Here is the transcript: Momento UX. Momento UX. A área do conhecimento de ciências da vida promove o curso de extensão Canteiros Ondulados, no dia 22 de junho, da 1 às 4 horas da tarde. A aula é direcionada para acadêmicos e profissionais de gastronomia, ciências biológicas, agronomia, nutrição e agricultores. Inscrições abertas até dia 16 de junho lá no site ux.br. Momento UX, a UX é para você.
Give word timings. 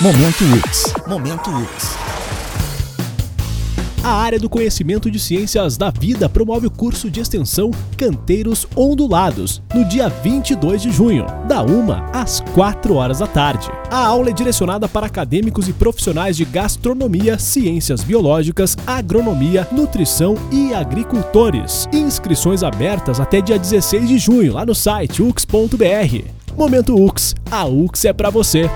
Momento 0.00 0.44
UX. 0.44 0.92
Momento 1.06 1.50
UX. 1.50 1.96
A 4.02 4.10
área 4.10 4.40
do 4.40 4.50
conhecimento 4.50 5.08
de 5.08 5.20
ciências 5.20 5.76
da 5.76 5.88
vida 5.88 6.28
promove 6.28 6.66
o 6.66 6.70
curso 6.70 7.08
de 7.08 7.20
extensão 7.20 7.70
Canteiros 7.96 8.66
Ondulados, 8.74 9.62
no 9.72 9.84
dia 9.84 10.08
22 10.08 10.82
de 10.82 10.90
junho, 10.90 11.24
da 11.46 11.62
1 11.62 11.92
às 12.12 12.40
4 12.40 12.94
horas 12.94 13.20
da 13.20 13.28
tarde. 13.28 13.70
A 13.88 14.04
aula 14.04 14.30
é 14.30 14.32
direcionada 14.32 14.88
para 14.88 15.06
acadêmicos 15.06 15.68
e 15.68 15.72
profissionais 15.72 16.36
de 16.36 16.44
gastronomia, 16.44 17.38
ciências 17.38 18.02
biológicas, 18.02 18.76
agronomia, 18.84 19.66
nutrição 19.70 20.34
e 20.50 20.74
agricultores. 20.74 21.88
Inscrições 21.92 22.64
abertas 22.64 23.20
até 23.20 23.40
dia 23.40 23.58
16 23.58 24.08
de 24.08 24.18
junho 24.18 24.54
lá 24.54 24.66
no 24.66 24.74
site 24.74 25.22
ux.br. 25.22 26.28
Momento 26.56 27.00
UX, 27.00 27.34
a 27.48 27.64
UX 27.64 28.04
é 28.04 28.12
para 28.12 28.28
você. 28.28 28.68